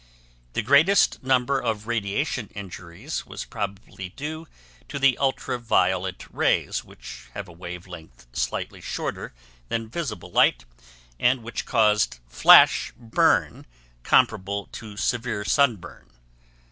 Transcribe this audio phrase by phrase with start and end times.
[0.53, 4.47] The greatest number of radiation injuries was probably due
[4.89, 9.31] to the ultra violet rays which have a wave length slightly shorter
[9.67, 10.65] than visible light
[11.19, 13.67] and which caused flash burn
[14.01, 16.09] comparable to severe sunburn.